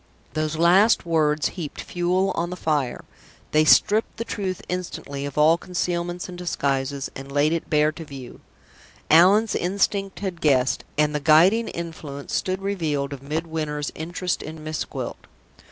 [0.33, 3.05] Those last words heaped fuel on the fire.
[3.51, 8.03] They stripped the truth instantly of all concealments and disguises, and laid it bare to
[8.03, 8.41] view.
[9.11, 14.85] Allan's instinct had guessed, and the guiding influence stood revealed of Midwinter's interest in Miss
[14.85, 15.27] Gwilt.